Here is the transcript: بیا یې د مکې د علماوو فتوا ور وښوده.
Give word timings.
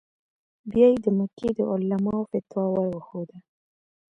بیا 0.71 0.87
یې 0.91 0.97
د 1.05 1.07
مکې 1.17 1.49
د 1.57 1.59
علماوو 1.71 2.29
فتوا 2.31 2.63
ور 2.71 2.87
وښوده. 2.91 3.37